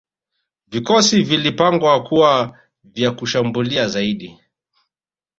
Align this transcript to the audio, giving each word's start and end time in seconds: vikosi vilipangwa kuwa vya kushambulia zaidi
vikosi 0.67 1.23
vilipangwa 1.23 2.03
kuwa 2.03 2.59
vya 2.83 3.11
kushambulia 3.11 3.87
zaidi 3.87 4.39